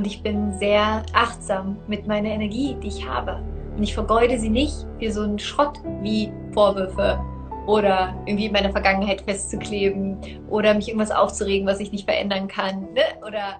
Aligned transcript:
Und 0.00 0.06
ich 0.06 0.22
bin 0.22 0.56
sehr 0.56 1.02
achtsam 1.12 1.76
mit 1.88 2.06
meiner 2.06 2.28
Energie, 2.28 2.76
die 2.80 2.86
ich 2.86 3.04
habe. 3.04 3.42
Und 3.76 3.82
ich 3.82 3.94
vergeude 3.94 4.38
sie 4.38 4.48
nicht 4.48 4.86
für 5.00 5.10
so 5.10 5.22
einen 5.22 5.40
Schrott 5.40 5.80
wie 6.02 6.32
Vorwürfe 6.52 7.18
oder 7.66 8.14
irgendwie 8.24 8.46
in 8.46 8.52
meiner 8.52 8.70
Vergangenheit 8.70 9.22
festzukleben 9.22 10.16
oder 10.48 10.72
mich 10.74 10.86
irgendwas 10.86 11.10
aufzuregen, 11.10 11.66
was 11.66 11.80
ich 11.80 11.90
nicht 11.90 12.08
verändern 12.08 12.46
kann. 12.46 12.82
Ne? 12.92 13.02
Oder 13.26 13.58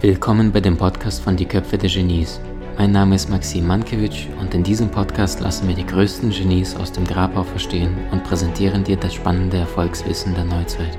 Willkommen 0.00 0.52
bei 0.52 0.60
dem 0.60 0.76
Podcast 0.76 1.20
von 1.20 1.36
Die 1.36 1.46
Köpfe 1.46 1.76
der 1.76 1.90
Genies. 1.90 2.40
Mein 2.78 2.92
Name 2.92 3.14
ist 3.14 3.30
Maxim 3.30 3.66
Mankewitsch 3.66 4.26
und 4.38 4.52
in 4.52 4.62
diesem 4.62 4.90
Podcast 4.90 5.40
lassen 5.40 5.66
wir 5.66 5.74
die 5.74 5.86
größten 5.86 6.28
Genies 6.28 6.76
aus 6.76 6.92
dem 6.92 7.06
Grabau 7.06 7.42
verstehen 7.42 7.96
und 8.12 8.22
präsentieren 8.22 8.84
dir 8.84 8.98
das 8.98 9.14
spannende 9.14 9.56
Erfolgswissen 9.56 10.34
der 10.34 10.44
Neuzeit. 10.44 10.98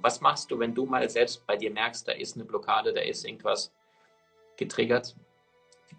Was 0.00 0.20
machst 0.20 0.50
du, 0.50 0.58
wenn 0.58 0.74
du 0.74 0.86
mal 0.86 1.08
selbst 1.08 1.46
bei 1.46 1.56
dir 1.56 1.70
merkst, 1.70 2.08
da 2.08 2.12
ist 2.12 2.34
eine 2.34 2.44
Blockade, 2.44 2.92
da 2.92 3.00
ist 3.00 3.24
irgendwas 3.24 3.72
getriggert? 4.56 5.14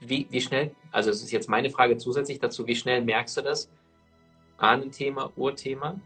Wie, 0.02 0.28
wie 0.30 0.42
schnell, 0.42 0.76
also 0.92 1.12
es 1.12 1.24
ist 1.24 1.32
jetzt 1.32 1.48
meine 1.48 1.70
Frage 1.70 1.98
zusätzlich 1.98 2.40
dazu, 2.40 2.68
wie 2.68 2.76
schnell 2.76 3.02
merkst 3.02 3.38
du 3.38 3.42
das? 3.42 3.70
Ahnenthema, 4.58 5.32
Urthema? 5.38 6.02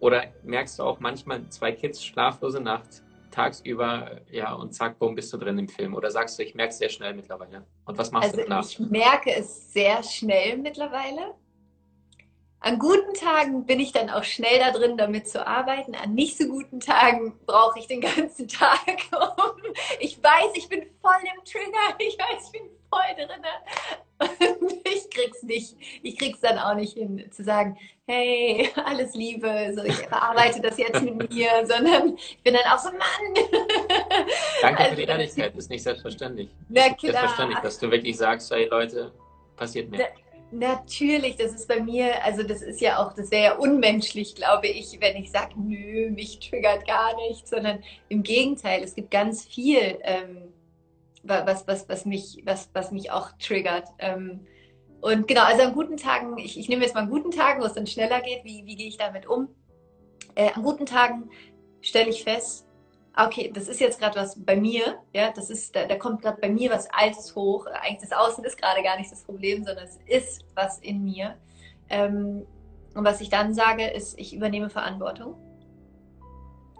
Oder 0.00 0.32
merkst 0.44 0.78
du 0.78 0.84
auch 0.84 0.98
manchmal 0.98 1.46
zwei 1.50 1.72
Kids, 1.72 2.02
schlaflose 2.02 2.60
Nacht, 2.60 3.02
tagsüber, 3.32 4.20
ja, 4.30 4.52
und 4.52 4.72
zack, 4.74 4.98
bumm, 4.98 5.14
bist 5.14 5.32
du 5.32 5.38
drin 5.38 5.58
im 5.58 5.68
Film? 5.68 5.94
Oder 5.94 6.10
sagst 6.10 6.38
du, 6.38 6.42
ich 6.42 6.54
merke 6.54 6.70
es 6.70 6.78
sehr 6.78 6.88
schnell 6.88 7.14
mittlerweile? 7.14 7.66
Und 7.84 7.98
was 7.98 8.10
machst 8.12 8.30
also 8.30 8.36
du 8.36 8.48
danach? 8.48 8.64
Ich 8.64 8.78
merke 8.78 9.34
es 9.34 9.72
sehr 9.72 10.02
schnell 10.02 10.58
mittlerweile. 10.58 11.34
An 12.60 12.78
guten 12.78 13.12
Tagen 13.14 13.66
bin 13.66 13.80
ich 13.80 13.90
dann 13.90 14.08
auch 14.08 14.22
schnell 14.22 14.60
da 14.60 14.70
drin, 14.70 14.96
damit 14.96 15.28
zu 15.28 15.44
arbeiten. 15.44 15.96
An 15.96 16.14
nicht 16.14 16.38
so 16.38 16.46
guten 16.46 16.78
Tagen 16.78 17.36
brauche 17.44 17.80
ich 17.80 17.88
den 17.88 18.00
ganzen 18.00 18.46
Tag 18.48 18.78
um. 19.10 19.72
Ich 19.98 20.22
weiß, 20.22 20.52
ich 20.54 20.68
bin 20.68 20.86
voll 21.00 21.12
im 21.22 21.44
Trigger. 21.44 21.96
Ich 21.98 22.16
weiß, 22.16 22.46
ich 22.46 22.52
bin 22.52 22.70
voll 22.92 23.14
drin. 23.16 24.60
Und 24.60 24.72
ich 24.86 25.10
krieg's 25.10 25.42
nicht. 25.42 25.76
Ich 26.02 26.18
krieg's 26.18 26.40
dann 26.40 26.58
auch 26.58 26.74
nicht 26.74 26.94
hin, 26.94 27.24
zu 27.30 27.42
sagen, 27.42 27.76
hey, 28.06 28.68
alles 28.84 29.14
Liebe, 29.14 29.72
so, 29.74 29.82
ich 29.82 29.94
verarbeite 29.94 30.60
das 30.60 30.76
jetzt 30.78 31.02
mit 31.02 31.32
mir, 31.32 31.50
sondern 31.64 32.16
ich 32.16 32.38
bin 32.42 32.54
dann 32.54 32.72
auch 32.72 32.78
so, 32.78 32.90
Mann. 32.90 33.48
Danke 34.60 34.78
also, 34.80 34.90
für 34.90 34.96
die 35.02 35.08
Ehrlichkeit, 35.08 35.56
ist 35.56 35.70
nicht 35.70 35.82
selbstverständlich. 35.82 36.50
Na 36.68 36.90
klar. 36.90 37.12
Selbstverständlich, 37.12 37.58
dass 37.60 37.78
du 37.78 37.90
wirklich 37.90 38.16
sagst, 38.16 38.50
hey 38.50 38.66
Leute, 38.66 39.12
passiert 39.56 39.90
mir. 39.90 40.06
Natürlich, 40.54 41.36
das 41.36 41.54
ist 41.54 41.66
bei 41.66 41.80
mir, 41.80 42.22
also 42.22 42.42
das 42.42 42.60
ist 42.60 42.82
ja 42.82 42.98
auch, 42.98 43.14
das 43.14 43.30
wäre 43.30 43.42
ja 43.42 43.56
unmenschlich, 43.56 44.34
glaube 44.34 44.66
ich, 44.66 44.98
wenn 45.00 45.16
ich 45.16 45.30
sage, 45.30 45.54
nö, 45.56 46.10
mich 46.10 46.40
triggert 46.40 46.86
gar 46.86 47.16
nichts, 47.16 47.48
sondern 47.48 47.82
im 48.10 48.22
Gegenteil, 48.22 48.82
es 48.82 48.94
gibt 48.94 49.10
ganz 49.10 49.46
viel, 49.46 49.98
ähm, 50.02 50.52
was, 51.22 51.66
was, 51.66 51.88
was, 51.88 52.04
mich, 52.04 52.42
was, 52.44 52.70
was 52.72 52.90
mich 52.90 53.10
auch 53.10 53.32
triggert. 53.38 53.88
Ähm, 53.98 54.46
und 55.00 55.26
genau, 55.26 55.42
also 55.42 55.62
an 55.62 55.74
guten 55.74 55.96
Tagen, 55.96 56.38
ich, 56.38 56.58
ich 56.58 56.68
nehme 56.68 56.82
jetzt 56.82 56.94
mal 56.94 57.02
an 57.02 57.10
guten 57.10 57.30
Tagen, 57.30 57.60
wo 57.60 57.66
es 57.66 57.74
dann 57.74 57.86
schneller 57.86 58.20
geht, 58.20 58.44
wie, 58.44 58.64
wie 58.66 58.76
gehe 58.76 58.88
ich 58.88 58.96
damit 58.96 59.26
um? 59.26 59.48
Äh, 60.34 60.52
an 60.52 60.62
guten 60.62 60.86
Tagen 60.86 61.30
stelle 61.80 62.10
ich 62.10 62.22
fest, 62.22 62.66
okay, 63.16 63.50
das 63.52 63.68
ist 63.68 63.80
jetzt 63.80 64.00
gerade 64.00 64.18
was 64.18 64.42
bei 64.42 64.56
mir, 64.56 64.98
ja, 65.12 65.30
das 65.32 65.50
ist, 65.50 65.76
da, 65.76 65.86
da 65.86 65.96
kommt 65.96 66.22
gerade 66.22 66.40
bei 66.40 66.48
mir 66.48 66.70
was 66.70 66.88
Altes 66.92 67.34
hoch. 67.34 67.66
Eigentlich 67.66 68.08
das 68.08 68.18
Außen 68.18 68.44
ist 68.44 68.60
gerade 68.60 68.82
gar 68.82 68.96
nicht 68.96 69.12
das 69.12 69.24
Problem, 69.24 69.64
sondern 69.64 69.84
es 69.84 69.98
ist 70.06 70.44
was 70.54 70.78
in 70.78 71.04
mir. 71.04 71.36
Ähm, 71.90 72.46
und 72.94 73.04
was 73.04 73.20
ich 73.20 73.28
dann 73.28 73.54
sage, 73.54 73.86
ist, 73.86 74.18
ich 74.18 74.34
übernehme 74.34 74.70
Verantwortung. 74.70 75.36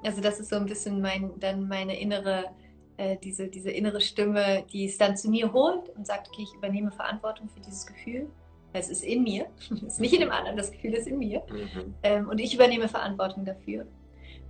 Also 0.04 0.20
das 0.20 0.40
ist 0.40 0.50
so 0.50 0.56
ein 0.56 0.66
bisschen 0.66 1.00
mein, 1.00 1.38
dann 1.38 1.68
meine 1.68 1.98
innere, 1.98 2.50
äh, 2.96 3.16
diese, 3.22 3.48
diese 3.48 3.70
innere 3.70 4.00
Stimme, 4.00 4.64
die 4.72 4.86
es 4.86 4.98
dann 4.98 5.16
zu 5.16 5.30
mir 5.30 5.52
holt 5.52 5.88
und 5.90 6.06
sagt, 6.06 6.28
okay, 6.28 6.42
ich 6.42 6.54
übernehme 6.54 6.90
Verantwortung 6.90 7.48
für 7.48 7.60
dieses 7.60 7.86
Gefühl. 7.86 8.28
Es 8.72 8.88
ist 8.88 9.04
in 9.04 9.22
mir, 9.22 9.46
es 9.70 9.82
ist 9.82 10.00
nicht 10.00 10.14
in 10.14 10.20
dem 10.20 10.30
anderen, 10.30 10.56
das 10.56 10.70
Gefühl 10.72 10.94
ist 10.94 11.06
in 11.06 11.18
mir. 11.18 11.42
Mhm. 11.50 11.94
Ähm, 12.02 12.28
und 12.28 12.38
ich 12.38 12.54
übernehme 12.54 12.88
Verantwortung 12.88 13.44
dafür. 13.44 13.86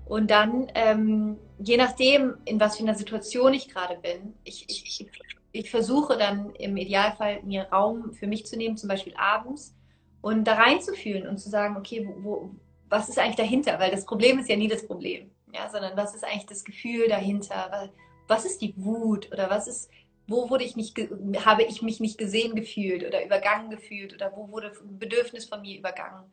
Und 0.06 0.30
dann, 0.30 0.70
ähm, 0.74 1.38
je 1.58 1.76
nachdem, 1.76 2.34
in 2.44 2.60
was 2.60 2.76
für 2.76 2.82
einer 2.82 2.94
Situation 2.94 3.54
ich 3.54 3.68
gerade 3.68 3.96
bin, 3.96 4.34
ich, 4.44 4.66
ich, 4.68 5.08
ich 5.52 5.70
versuche 5.70 6.16
dann 6.16 6.54
im 6.56 6.76
Idealfall 6.76 7.42
mir 7.44 7.64
Raum 7.64 8.12
für 8.12 8.26
mich 8.26 8.46
zu 8.46 8.56
nehmen, 8.56 8.76
zum 8.76 8.88
Beispiel 8.88 9.14
abends, 9.16 9.74
und 10.20 10.44
da 10.44 10.54
reinzufühlen 10.54 11.26
und 11.28 11.38
zu 11.38 11.50
sagen, 11.50 11.76
okay, 11.76 12.08
wo, 12.08 12.24
wo, 12.24 12.50
was 12.88 13.08
ist 13.08 13.18
eigentlich 13.18 13.36
dahinter? 13.36 13.78
Weil 13.78 13.90
das 13.90 14.04
Problem 14.04 14.38
ist 14.38 14.48
ja 14.48 14.56
nie 14.56 14.68
das 14.68 14.86
Problem, 14.86 15.30
ja, 15.52 15.68
sondern 15.70 15.96
was 15.96 16.14
ist 16.14 16.24
eigentlich 16.24 16.46
das 16.46 16.64
Gefühl 16.64 17.08
dahinter? 17.08 17.90
Was 18.28 18.44
ist 18.44 18.60
die 18.62 18.74
Wut 18.76 19.30
oder 19.32 19.50
was 19.50 19.66
ist, 19.66 19.90
wo 20.26 20.48
wurde 20.50 20.64
ich 20.64 20.76
nicht, 20.76 20.96
habe 21.44 21.62
ich 21.64 21.82
mich 21.82 22.00
nicht 22.00 22.18
gesehen 22.18 22.54
gefühlt 22.54 23.04
oder 23.04 23.24
übergangen 23.24 23.70
gefühlt 23.70 24.14
oder 24.14 24.32
wo 24.36 24.48
wurde 24.50 24.72
ein 24.80 24.98
Bedürfnis 24.98 25.46
von 25.46 25.62
mir 25.62 25.78
übergangen? 25.78 26.24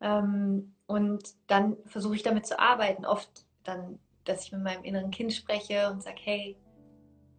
Ähm, 0.00 0.74
und 0.86 1.34
dann 1.46 1.76
versuche 1.86 2.16
ich 2.16 2.22
damit 2.22 2.46
zu 2.46 2.58
arbeiten. 2.58 3.04
Oft 3.04 3.46
dann, 3.64 3.98
dass 4.24 4.44
ich 4.44 4.52
mit 4.52 4.62
meinem 4.62 4.84
inneren 4.84 5.10
Kind 5.10 5.32
spreche 5.32 5.90
und 5.90 6.02
sage, 6.02 6.20
hey, 6.22 6.56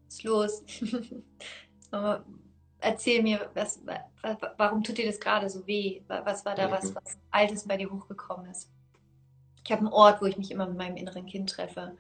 was 0.06 0.16
ist 0.16 0.24
los? 0.24 0.64
Erzähl 2.84 3.22
mir, 3.22 3.52
was, 3.54 3.80
warum 4.58 4.84
tut 4.84 4.98
dir 4.98 5.06
das 5.06 5.20
gerade 5.20 5.50
so 5.50 5.66
weh? 5.68 6.02
Was 6.08 6.46
war 6.46 6.56
da 6.56 6.72
was, 6.72 6.96
was 6.96 7.18
Altes 7.30 7.68
bei 7.68 7.78
dir 7.78 7.92
hochgekommen 7.92 8.50
ist? 8.50 8.72
Ich 9.64 9.72
habe 9.72 9.82
einen 9.82 9.94
Ort, 9.94 10.20
wo 10.20 10.26
ich 10.26 10.38
mich 10.38 10.50
immer 10.50 10.66
mit 10.66 10.78
meinem 10.78 10.96
inneren 10.96 11.28
Kind 11.28 11.52
treffe. 11.52 11.96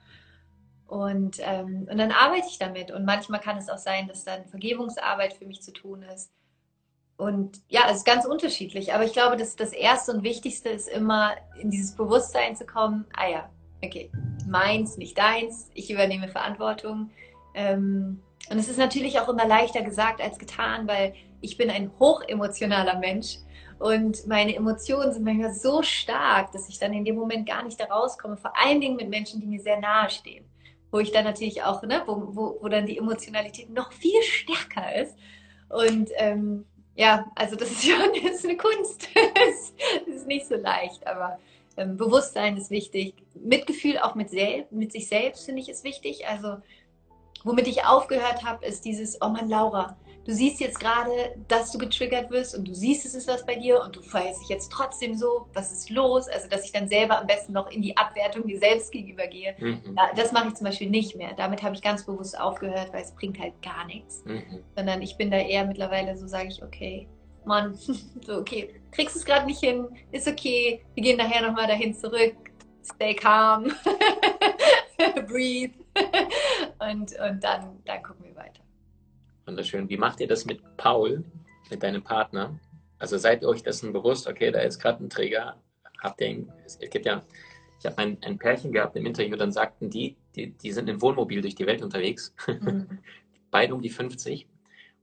Und, 0.91 1.37
ähm, 1.39 1.87
und 1.89 1.97
dann 1.97 2.11
arbeite 2.11 2.47
ich 2.49 2.59
damit. 2.59 2.91
Und 2.91 3.05
manchmal 3.05 3.39
kann 3.39 3.57
es 3.57 3.69
auch 3.69 3.77
sein, 3.77 4.09
dass 4.09 4.25
dann 4.25 4.45
Vergebungsarbeit 4.47 5.31
für 5.31 5.45
mich 5.45 5.61
zu 5.61 5.71
tun 5.71 6.03
ist. 6.03 6.33
Und 7.15 7.61
ja, 7.69 7.83
es 7.89 7.99
ist 7.99 8.05
ganz 8.05 8.25
unterschiedlich. 8.25 8.93
Aber 8.93 9.05
ich 9.05 9.13
glaube, 9.13 9.37
dass 9.37 9.55
das 9.55 9.71
Erste 9.71 10.11
und 10.11 10.23
Wichtigste 10.23 10.67
ist 10.67 10.89
immer, 10.89 11.31
in 11.57 11.71
dieses 11.71 11.95
Bewusstsein 11.95 12.57
zu 12.57 12.65
kommen, 12.65 13.05
ah 13.15 13.29
ja, 13.29 13.49
okay, 13.81 14.11
meins, 14.49 14.97
nicht 14.97 15.17
deins, 15.17 15.71
ich 15.75 15.89
übernehme 15.89 16.27
Verantwortung. 16.27 17.09
Ähm, 17.53 18.21
und 18.49 18.57
es 18.57 18.67
ist 18.67 18.77
natürlich 18.77 19.17
auch 19.21 19.29
immer 19.29 19.47
leichter 19.47 19.83
gesagt 19.83 20.19
als 20.19 20.39
getan, 20.39 20.89
weil 20.89 21.13
ich 21.39 21.55
bin 21.55 21.69
ein 21.69 21.89
hochemotionaler 21.99 22.99
Mensch 22.99 23.37
und 23.79 24.27
meine 24.27 24.53
Emotionen 24.53 25.13
sind 25.13 25.23
manchmal 25.23 25.53
so 25.53 25.83
stark, 25.83 26.51
dass 26.51 26.67
ich 26.67 26.79
dann 26.79 26.91
in 26.91 27.05
dem 27.05 27.15
Moment 27.15 27.47
gar 27.47 27.63
nicht 27.63 27.79
da 27.79 27.85
rauskomme, 27.85 28.35
vor 28.35 28.51
allen 28.61 28.81
Dingen 28.81 28.97
mit 28.97 29.07
Menschen, 29.07 29.39
die 29.39 29.47
mir 29.47 29.61
sehr 29.61 29.79
nahe 29.79 30.09
stehen. 30.09 30.50
Wo 30.91 30.99
ich 30.99 31.11
dann 31.11 31.23
natürlich 31.23 31.63
auch, 31.63 31.81
ne, 31.83 32.03
wo, 32.05 32.35
wo, 32.35 32.57
wo 32.61 32.67
dann 32.67 32.85
die 32.85 32.97
Emotionalität 32.97 33.69
noch 33.69 33.91
viel 33.93 34.21
stärker 34.23 34.95
ist. 34.95 35.15
Und 35.69 36.09
ähm, 36.17 36.65
ja, 36.95 37.31
also 37.35 37.55
das 37.55 37.71
ist 37.71 37.85
schon 37.85 37.99
das 38.23 38.35
ist 38.35 38.45
eine 38.45 38.57
Kunst. 38.57 39.07
das 40.05 40.15
ist 40.15 40.27
nicht 40.27 40.47
so 40.47 40.55
leicht, 40.55 41.05
aber 41.07 41.39
ähm, 41.77 41.97
Bewusstsein 41.97 42.57
ist 42.57 42.69
wichtig. 42.69 43.15
Mitgefühl 43.33 43.97
auch 43.99 44.15
mit, 44.15 44.29
sel 44.29 44.65
mit 44.71 44.91
sich 44.91 45.07
selbst 45.07 45.45
finde 45.45 45.61
ich 45.61 45.69
ist 45.69 45.83
wichtig. 45.83 46.27
Also 46.27 46.57
womit 47.43 47.67
ich 47.67 47.85
aufgehört 47.85 48.43
habe, 48.43 48.65
ist 48.65 48.85
dieses, 48.85 49.21
oh 49.21 49.29
Mann, 49.29 49.49
Laura, 49.49 49.97
du 50.25 50.31
siehst 50.31 50.59
jetzt 50.59 50.79
gerade, 50.79 51.35
dass 51.47 51.71
du 51.71 51.77
getriggert 51.77 52.29
wirst 52.31 52.55
und 52.55 52.67
du 52.67 52.73
siehst, 52.73 53.05
es 53.05 53.15
ist 53.15 53.27
was 53.27 53.45
bei 53.45 53.55
dir 53.55 53.81
und 53.81 53.95
du 53.95 54.01
feierst 54.01 54.41
dich 54.41 54.49
jetzt 54.49 54.71
trotzdem 54.71 55.15
so, 55.15 55.47
was 55.53 55.71
ist 55.71 55.89
los? 55.89 56.27
Also, 56.27 56.47
dass 56.47 56.65
ich 56.65 56.71
dann 56.71 56.87
selber 56.87 57.19
am 57.19 57.27
besten 57.27 57.53
noch 57.53 57.69
in 57.71 57.81
die 57.81 57.95
Abwertung 57.97 58.45
dir 58.47 58.59
selbst 58.59 58.91
gegenüber 58.91 59.27
gehe. 59.27 59.55
Mhm. 59.59 59.97
Das 60.15 60.31
mache 60.31 60.49
ich 60.49 60.55
zum 60.55 60.65
Beispiel 60.65 60.89
nicht 60.89 61.15
mehr. 61.15 61.33
Damit 61.35 61.63
habe 61.63 61.75
ich 61.75 61.81
ganz 61.81 62.05
bewusst 62.05 62.39
aufgehört, 62.39 62.93
weil 62.93 63.01
es 63.01 63.11
bringt 63.13 63.39
halt 63.39 63.53
gar 63.61 63.85
nichts. 63.85 64.23
Mhm. 64.25 64.63
Sondern 64.75 65.01
ich 65.01 65.17
bin 65.17 65.31
da 65.31 65.37
eher 65.37 65.65
mittlerweile 65.65 66.15
so, 66.17 66.27
sage 66.27 66.49
ich, 66.49 66.63
okay, 66.63 67.07
Mann, 67.45 67.75
so, 68.25 68.37
okay, 68.37 68.73
kriegst 68.91 69.15
du 69.15 69.19
es 69.19 69.25
gerade 69.25 69.45
nicht 69.45 69.59
hin, 69.59 69.87
ist 70.11 70.27
okay, 70.27 70.83
wir 70.93 71.03
gehen 71.03 71.17
nachher 71.17 71.47
nochmal 71.47 71.67
dahin 71.67 71.93
zurück, 71.93 72.35
stay 72.83 73.15
calm, 73.15 73.71
breathe 75.27 75.73
und, 76.79 77.11
und 77.19 77.43
dann, 77.43 77.79
dann 77.85 78.03
gucken. 78.03 78.20
Wunderschön. 79.51 79.89
Wie 79.89 79.97
macht 79.97 80.21
ihr 80.21 80.29
das 80.29 80.45
mit 80.45 80.61
Paul, 80.77 81.25
mit 81.69 81.83
deinem 81.83 82.01
Partner? 82.01 82.57
Also 82.99 83.17
seid 83.17 83.41
ihr 83.41 83.49
euch 83.49 83.61
dessen 83.61 83.91
bewusst, 83.91 84.25
okay, 84.25 84.49
da 84.49 84.61
ist 84.61 84.79
gerade 84.79 85.03
ein 85.03 85.09
Träger, 85.09 85.61
habt 86.01 86.21
ihr 86.21 86.27
ihn, 86.27 86.53
es 86.65 86.79
gibt 86.79 87.05
ja, 87.05 87.21
ich 87.77 87.85
habe 87.85 87.97
ein, 87.97 88.17
ein 88.21 88.37
Pärchen 88.37 88.71
gehabt 88.71 88.95
im 88.95 89.05
Interview, 89.05 89.35
dann 89.35 89.51
sagten 89.51 89.89
die, 89.89 90.15
die, 90.37 90.51
die 90.51 90.71
sind 90.71 90.87
im 90.87 91.01
Wohnmobil 91.01 91.41
durch 91.41 91.55
die 91.55 91.67
Welt 91.67 91.81
unterwegs, 91.81 92.33
mhm. 92.47 92.99
beide 93.51 93.75
um 93.75 93.81
die 93.81 93.89
50. 93.89 94.47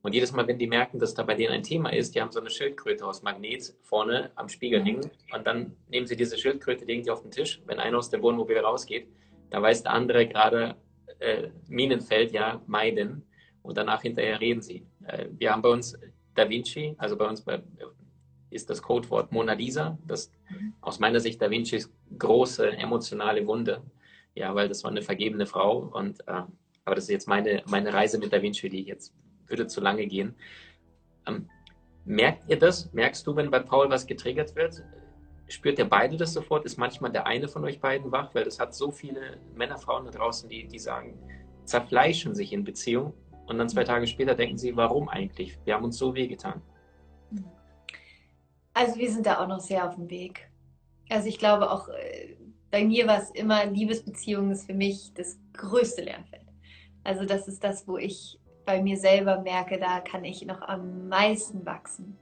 Und 0.01 0.15
jedes 0.15 0.33
Mal, 0.33 0.47
wenn 0.47 0.59
die 0.59 0.67
merken, 0.67 0.99
dass 0.99 1.13
da 1.13 1.25
bei 1.25 1.35
denen 1.35 1.53
ein 1.53 1.63
Thema 1.63 1.91
ist, 1.91 2.15
die 2.15 2.23
haben 2.23 2.33
so 2.33 2.41
eine 2.41 2.49
Schildkröte 2.49 3.05
aus 3.05 3.23
Magnet 3.23 3.75
vorne 3.83 4.31
am 4.35 4.49
Spiegel 4.49 4.81
mhm. 4.81 4.87
hängen 4.87 5.11
und 5.35 5.47
dann 5.47 5.77
nehmen 5.89 6.07
sie 6.07 6.17
diese 6.17 6.39
Schildkröte, 6.39 6.87
legen 6.87 7.03
die 7.03 7.11
auf 7.11 7.21
den 7.21 7.33
Tisch. 7.33 7.61
Wenn 7.67 7.81
einer 7.81 7.99
aus 7.99 8.09
dem 8.09 8.23
Wohnmobil 8.23 8.57
rausgeht, 8.57 9.09
dann 9.51 9.63
weiß 9.63 9.83
der 9.83 9.93
andere 9.93 10.27
gerade, 10.27 10.75
äh, 11.19 11.51
Minenfeld 11.69 12.33
ja 12.33 12.63
meiden 12.67 13.29
und 13.63 13.77
danach 13.77 14.03
hinterher 14.03 14.41
reden 14.41 14.63
sie. 14.63 14.87
Äh, 15.05 15.27
wir 15.31 15.53
haben 15.53 15.63
bei 15.63 15.71
uns 15.71 15.99
Da 16.35 16.49
Vinci, 16.49 16.95
also 16.99 17.17
bei 17.17 17.29
uns 17.29 17.43
bei 17.43 17.63
ist 18.51 18.71
das 18.71 18.81
Codewort 18.83 19.31
Mona 19.31 19.53
Lisa, 19.53 19.99
das 20.07 20.33
aus 20.81 20.99
meiner 20.99 21.21
Sicht 21.21 21.41
Da 21.43 21.51
Vincis 21.51 21.93
große 22.19 22.71
emotionale 22.73 23.47
Wunde. 23.47 23.83
Ja, 24.35 24.55
weil 24.55 24.69
das 24.69 24.85
war 24.85 24.91
eine 24.91 25.03
vergebene 25.03 25.47
Frau 25.47 25.79
und 25.79 26.21
äh, 26.29 26.43
aber 26.85 26.95
das 26.95 27.05
ist 27.05 27.11
jetzt 27.11 27.29
meine, 27.29 27.63
meine 27.67 27.93
Reise 27.93 28.19
mit 28.19 28.33
Da 28.33 28.41
Vinci, 28.41 28.71
die 28.71 28.83
jetzt 28.83 29.13
würde 29.47 29.67
zu 29.67 29.81
lange 29.81 30.07
gehen. 30.07 30.35
Ähm, 31.27 31.49
merkt 32.05 32.49
ihr 32.49 32.59
das? 32.59 32.91
Merkst 32.93 33.27
du, 33.27 33.37
wenn 33.37 33.51
bei 33.51 33.59
Paul 33.59 33.91
was 33.91 34.07
getriggert 34.07 34.57
wird? 34.57 34.83
Spürt 35.49 35.79
ihr 35.79 35.85
beide 35.85 36.17
das 36.17 36.33
sofort? 36.33 36.65
Ist 36.65 36.79
manchmal 36.79 37.13
der 37.13 37.27
eine 37.27 37.49
von 37.49 37.65
euch 37.65 37.81
beiden 37.81 38.11
wach? 38.13 38.35
Weil 38.35 38.45
das 38.45 38.59
hat 38.59 38.75
so 38.75 38.91
viele 38.91 39.39
Männer, 39.55 39.77
Frauen 39.77 40.05
da 40.05 40.11
draußen, 40.11 40.49
die, 40.49 40.67
die 40.67 40.79
sagen, 40.79 41.19
zerfleischen 41.65 42.35
sich 42.35 42.53
in 42.53 42.65
Beziehung 42.65 43.13
und 43.49 43.59
dann 43.59 43.69
zwei 43.69 43.85
Tage 43.85 44.07
später 44.07 44.35
denken 44.35 44.59
sie, 44.59 44.77
warum 44.77 45.09
eigentlich? 45.09 45.59
Wir 45.65 45.75
haben 45.75 45.85
uns 45.85 45.99
so 45.99 46.15
wehgetan. 46.15 46.61
Also 48.75 48.97
wir 48.97 49.11
sind 49.11 49.27
da 49.27 49.43
auch 49.43 49.49
noch 49.49 49.61
sehr 49.61 49.89
auf 49.89 49.97
dem 49.97 50.09
Weg. 50.09 50.51
Also 51.09 51.29
ich 51.29 51.39
glaube 51.39 51.71
auch, 51.71 51.89
äh, 51.89 52.37
bei 52.71 52.85
mir 52.85 53.07
war 53.07 53.19
es 53.19 53.31
immer, 53.31 53.65
Liebesbeziehung 53.67 54.51
ist 54.51 54.67
für 54.67 54.75
mich 54.75 55.13
das 55.15 55.39
größte 55.55 56.03
Lernfeld. 56.03 56.47
Also 57.03 57.25
das 57.25 57.49
ist 57.49 57.65
das, 57.65 57.89
wo 57.89 57.97
ich 57.97 58.39
bei 58.67 58.83
mir 58.83 58.99
selber 58.99 59.41
merke, 59.41 59.79
da 59.79 60.01
kann 60.01 60.25
ich 60.25 60.45
noch 60.45 60.61
am 60.61 61.09
meisten 61.09 61.65
wachsen. 61.65 62.19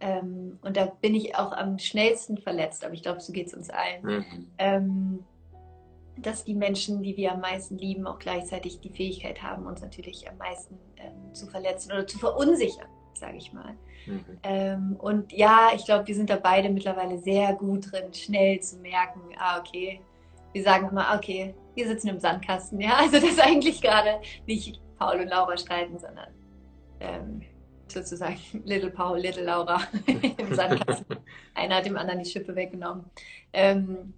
Ähm, 0.00 0.58
und 0.62 0.76
da 0.76 0.86
bin 0.86 1.14
ich 1.14 1.36
auch 1.36 1.52
am 1.52 1.78
schnellsten 1.78 2.38
verletzt, 2.38 2.84
aber 2.84 2.94
ich 2.94 3.02
glaube, 3.02 3.20
so 3.20 3.32
geht 3.32 3.48
es 3.48 3.54
uns 3.54 3.70
allen. 3.70 4.02
Mhm. 4.02 4.46
Ähm, 4.58 5.24
dass 6.16 6.44
die 6.44 6.54
Menschen, 6.54 7.02
die 7.02 7.16
wir 7.16 7.32
am 7.32 7.40
meisten 7.40 7.76
lieben, 7.76 8.06
auch 8.06 8.18
gleichzeitig 8.18 8.80
die 8.80 8.90
Fähigkeit 8.90 9.42
haben, 9.42 9.66
uns 9.66 9.80
natürlich 9.80 10.28
am 10.28 10.36
meisten 10.38 10.78
ähm, 10.96 11.34
zu 11.34 11.46
verletzen 11.46 11.92
oder 11.92 12.06
zu 12.06 12.18
verunsichern, 12.18 12.88
sage 13.14 13.36
ich 13.36 13.52
mal. 13.52 13.74
Mhm. 14.06 14.24
Ähm, 14.42 14.96
und 14.98 15.32
ja, 15.32 15.70
ich 15.74 15.84
glaube, 15.84 16.06
wir 16.06 16.14
sind 16.14 16.30
da 16.30 16.36
beide 16.36 16.68
mittlerweile 16.68 17.18
sehr 17.18 17.54
gut 17.54 17.90
drin, 17.90 18.12
schnell 18.12 18.60
zu 18.60 18.78
merken, 18.78 19.20
ah, 19.38 19.58
okay, 19.58 20.00
wir 20.52 20.62
sagen 20.62 20.88
immer, 20.88 21.08
ah, 21.08 21.16
okay, 21.16 21.54
wir 21.74 21.88
sitzen 21.88 22.08
im 22.08 22.20
Sandkasten. 22.20 22.80
Ja, 22.80 22.96
also 22.98 23.12
das 23.12 23.24
ist 23.24 23.40
eigentlich 23.40 23.80
gerade 23.80 24.20
nicht 24.46 24.80
Paul 24.98 25.20
und 25.20 25.28
Laura 25.28 25.56
streiten, 25.56 25.98
sondern 25.98 26.28
ähm, 27.00 27.42
sozusagen 27.88 28.38
Little 28.64 28.90
Paul, 28.90 29.18
Little 29.18 29.44
Laura 29.44 29.80
im 30.06 30.54
Sandkasten. 30.54 31.16
Einer 31.54 31.76
hat 31.76 31.86
dem 31.86 31.96
anderen 31.96 32.22
die 32.22 32.30
Schippe 32.30 32.54
weggenommen. 32.54 33.04
Ähm, 33.52 34.14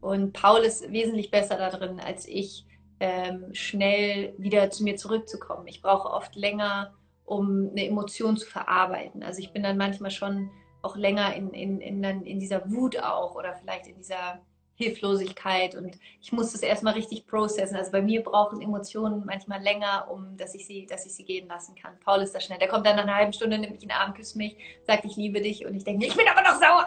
und 0.00 0.32
Paul 0.32 0.60
ist 0.60 0.90
wesentlich 0.92 1.30
besser 1.30 1.56
da 1.56 1.70
drin 1.70 2.00
als 2.00 2.26
ich, 2.26 2.66
ähm, 3.00 3.54
schnell 3.54 4.34
wieder 4.38 4.70
zu 4.70 4.84
mir 4.84 4.96
zurückzukommen. 4.96 5.66
Ich 5.66 5.82
brauche 5.82 6.10
oft 6.10 6.36
länger, 6.36 6.94
um 7.24 7.70
eine 7.70 7.86
Emotion 7.86 8.36
zu 8.36 8.46
verarbeiten. 8.46 9.22
Also 9.22 9.40
ich 9.40 9.52
bin 9.52 9.62
dann 9.62 9.76
manchmal 9.76 10.10
schon 10.10 10.50
auch 10.82 10.96
länger 10.96 11.34
in, 11.34 11.50
in, 11.50 11.80
in, 11.80 12.02
in 12.02 12.40
dieser 12.40 12.70
Wut 12.70 12.98
auch 12.98 13.34
oder 13.34 13.54
vielleicht 13.54 13.86
in 13.86 13.96
dieser 13.96 14.40
Hilflosigkeit 14.80 15.74
und 15.74 15.98
ich 16.22 16.32
muss 16.32 16.52
das 16.52 16.62
erstmal 16.62 16.94
richtig 16.94 17.26
processen. 17.26 17.76
Also 17.76 17.92
bei 17.92 18.00
mir 18.00 18.22
brauchen 18.22 18.62
Emotionen 18.62 19.24
manchmal 19.26 19.62
länger, 19.62 20.08
um 20.10 20.38
dass 20.38 20.54
ich 20.54 20.66
sie, 20.66 20.86
dass 20.86 21.04
ich 21.04 21.14
sie 21.14 21.24
gehen 21.24 21.48
lassen 21.48 21.74
kann. 21.74 22.00
Paul 22.00 22.20
ist 22.22 22.34
da 22.34 22.40
schnell. 22.40 22.58
Der 22.58 22.68
kommt 22.68 22.86
dann 22.86 22.96
nach 22.96 23.02
einer 23.02 23.16
halben 23.16 23.34
Stunde, 23.34 23.58
nimmt 23.58 23.74
mich 23.74 23.82
in 23.82 23.90
den 23.90 23.98
Arm, 23.98 24.14
küsst 24.14 24.36
mich, 24.36 24.56
sagt, 24.86 25.04
ich 25.04 25.16
liebe 25.16 25.42
dich 25.42 25.66
und 25.66 25.74
ich 25.74 25.84
denke, 25.84 26.06
ich 26.06 26.16
bin 26.16 26.26
aber 26.28 26.42
noch 26.42 26.58
sauer. 26.58 26.86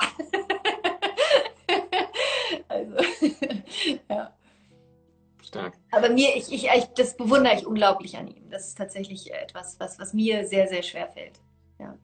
also, 2.73 2.95
ja. 4.09 4.33
Stark. 5.41 5.75
Aber 5.91 6.09
mir, 6.09 6.35
ich, 6.35 6.51
ich, 6.51 6.67
ich, 6.67 6.85
das 6.95 7.15
bewundere 7.15 7.55
ich 7.55 7.65
unglaublich 7.65 8.17
an 8.17 8.27
ihm. 8.27 8.49
Das 8.49 8.67
ist 8.69 8.77
tatsächlich 8.77 9.31
etwas, 9.33 9.79
was, 9.79 9.99
was 9.99 10.13
mir 10.13 10.47
sehr, 10.47 10.67
sehr 10.67 10.81
schwer 10.81 11.07
fällt. 11.09 11.39
Ja. 11.79 11.97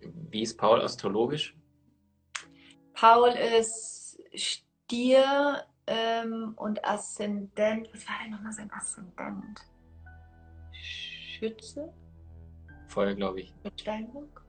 Wie 0.00 0.42
ist 0.42 0.56
Paul 0.56 0.80
astrologisch? 0.80 1.56
Paul 2.94 3.30
ist 3.30 4.18
Stier 4.34 5.64
ähm, 5.86 6.54
und 6.56 6.84
Aszendent. 6.84 7.92
Was 7.92 8.06
war 8.06 8.14
denn 8.22 8.32
nochmal 8.32 8.52
sein 8.52 8.70
Aszendent? 8.72 9.60
Schütze? 10.72 11.92
Feuer, 12.88 13.14
glaube 13.14 13.40
ich. 13.40 13.54
Steinbock? 13.76 14.41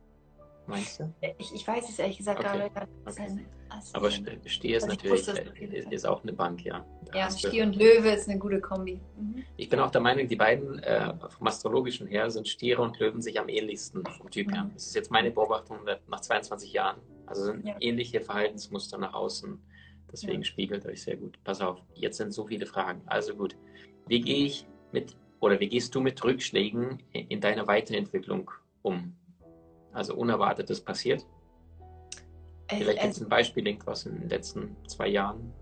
Meinst 0.66 1.00
du? 1.00 1.14
Ich, 1.38 1.54
ich 1.54 1.68
weiß 1.68 1.90
es 1.90 2.00
ehrlich 2.00 2.18
gesagt 2.18 2.40
okay. 2.40 2.70
gerade. 2.70 2.88
Okay. 3.06 3.46
Aber 3.94 4.12
Stier 4.12 4.78
ist 4.78 4.84
also 4.84 4.96
natürlich 4.96 5.28
ist, 5.74 5.92
ist, 5.92 6.06
auch 6.06 6.24
eine 6.24 6.32
Bank, 6.32 6.64
ja. 6.64 6.86
Da 7.06 7.18
ja, 7.18 7.30
Stier 7.32 7.64
und 7.64 7.76
Löwe 7.76 8.12
ist 8.12 8.30
eine 8.30 8.40
gute 8.40 8.62
Kombi. 8.62 9.00
Mhm. 9.18 9.44
Ich 9.58 9.68
bin 9.68 9.80
auch 9.80 9.92
der 9.92 10.02
Meinung, 10.02 10.28
die 10.28 10.36
beiden 10.36 10.80
äh, 10.80 11.14
vom 11.28 11.48
Astrologischen 11.48 12.08
her 12.08 12.30
sind 12.30 12.48
Stiere 12.48 12.82
und 12.82 12.98
Löwen 13.00 13.22
sich 13.22 13.40
am 13.40 13.50
ähnlichsten 13.50 14.06
vom 14.06 14.30
Typ 14.30 14.48
mhm. 14.48 14.54
her. 14.54 14.70
Das 14.74 14.88
ist 14.88 14.96
jetzt 14.96 15.12
meine 15.12 15.32
Beobachtung 15.32 15.80
nach 16.08 16.22
22 16.22 16.72
Jahren. 16.72 16.98
Also 17.26 17.46
sind 17.46 17.66
ja. 17.66 17.76
ähnliche 17.80 18.22
Verhaltensmuster 18.22 18.98
nach 18.98 19.14
außen. 19.14 19.60
Deswegen 20.12 20.42
ja. 20.42 20.46
spiegelt 20.46 20.86
euch 20.86 21.02
sehr 21.02 21.18
gut. 21.18 21.40
Pass 21.44 21.60
auf, 21.60 21.82
jetzt 21.96 22.18
sind 22.18 22.32
so 22.32 22.46
viele 22.46 22.68
Fragen. 22.68 23.02
Also 23.08 23.36
gut, 23.36 23.56
wie 24.08 24.22
gehe 24.22 24.46
ich 24.46 24.68
mit 24.92 25.16
oder 25.40 25.60
wie 25.60 25.68
gehst 25.68 25.94
du 25.96 26.00
mit 26.00 26.24
Rückschlägen 26.24 27.02
in 27.12 27.42
deiner 27.42 27.68
Weiterentwicklung 27.68 28.50
um? 28.82 29.16
Also 29.94 30.16
Unerwartetes 30.16 30.82
passiert? 30.82 31.26
Vielleicht 32.70 33.02
gibt 33.02 33.14
es 33.14 33.22
ein 33.22 33.30
Beispiel, 33.30 33.68
irgendwas 33.68 34.06
in 34.06 34.20
den 34.20 34.30
letzten 34.30 34.76
zwei 34.88 35.08
Jahren. 35.08 35.54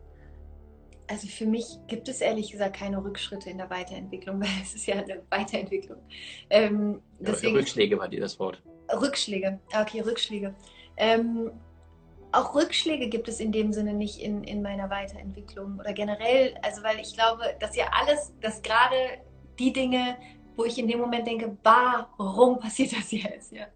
Also 1.07 1.27
für 1.27 1.45
mich 1.45 1.77
gibt 1.87 2.07
es 2.07 2.21
ehrlich 2.21 2.51
gesagt 2.51 2.77
keine 2.77 3.03
Rückschritte 3.03 3.49
in 3.49 3.57
der 3.57 3.69
Weiterentwicklung, 3.69 4.39
weil 4.41 4.47
es 4.61 4.73
ist 4.73 4.85
ja 4.85 4.95
eine 4.95 5.21
Weiterentwicklung. 5.29 5.97
Ähm, 6.49 7.01
deswegen, 7.19 7.57
Rückschläge 7.57 7.99
war 7.99 8.07
dir 8.07 8.21
das 8.21 8.39
Wort. 8.39 8.61
Rückschläge, 8.93 9.59
okay, 9.77 10.01
Rückschläge. 10.01 10.55
Ähm, 10.97 11.51
auch 12.31 12.55
Rückschläge 12.55 13.09
gibt 13.09 13.27
es 13.27 13.41
in 13.41 13.51
dem 13.51 13.73
Sinne 13.73 13.93
nicht 13.93 14.19
in, 14.21 14.43
in 14.45 14.61
meiner 14.61 14.89
Weiterentwicklung 14.89 15.79
oder 15.79 15.91
generell, 15.91 16.55
also 16.61 16.81
weil 16.81 16.99
ich 16.99 17.13
glaube, 17.13 17.43
dass 17.59 17.75
ja 17.75 17.87
alles, 17.91 18.33
dass 18.39 18.61
gerade 18.61 18.95
die 19.59 19.73
Dinge, 19.73 20.17
wo 20.55 20.63
ich 20.63 20.77
in 20.77 20.87
dem 20.87 20.99
Moment 20.99 21.27
denke, 21.27 21.57
warum 21.63 22.59
passiert 22.61 22.93
das 22.93 23.11
jetzt? 23.11 23.51
Ja? 23.51 23.67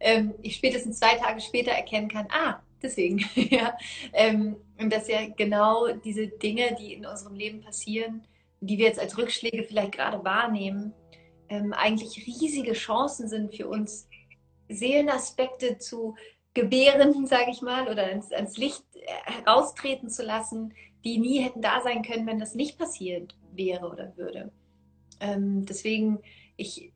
Ähm, 0.00 0.34
ich 0.42 0.56
spätestens 0.56 0.98
zwei 0.98 1.14
Tage 1.16 1.40
später 1.40 1.72
erkennen 1.72 2.08
kann, 2.08 2.28
ah, 2.30 2.60
deswegen. 2.82 3.24
ja. 3.34 3.76
Ähm, 4.12 4.56
und 4.78 4.92
dass 4.92 5.08
ja 5.08 5.26
genau 5.36 5.88
diese 5.92 6.28
Dinge, 6.28 6.76
die 6.78 6.94
in 6.94 7.06
unserem 7.06 7.34
Leben 7.34 7.60
passieren, 7.60 8.26
die 8.60 8.78
wir 8.78 8.86
jetzt 8.86 9.00
als 9.00 9.16
Rückschläge 9.16 9.64
vielleicht 9.64 9.92
gerade 9.92 10.24
wahrnehmen, 10.24 10.92
ähm, 11.48 11.72
eigentlich 11.72 12.26
riesige 12.26 12.72
Chancen 12.72 13.28
sind 13.28 13.54
für 13.54 13.68
uns, 13.68 14.08
Seelenaspekte 14.68 15.78
zu 15.78 16.14
gebären, 16.54 17.26
sage 17.26 17.50
ich 17.50 17.62
mal, 17.62 17.88
oder 17.88 18.04
ans, 18.04 18.32
ans 18.32 18.56
Licht 18.56 18.84
heraustreten 19.24 20.10
zu 20.10 20.22
lassen, 20.22 20.74
die 21.04 21.18
nie 21.18 21.40
hätten 21.40 21.62
da 21.62 21.80
sein 21.80 22.02
können, 22.02 22.26
wenn 22.26 22.40
das 22.40 22.54
nicht 22.54 22.78
passiert 22.78 23.36
wäre 23.52 23.88
oder 23.88 24.16
würde. 24.16 24.52
Ähm, 25.20 25.64
deswegen, 25.64 26.18
ich, 26.56 26.92